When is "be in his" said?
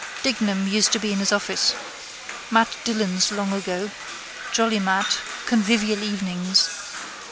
0.99-1.31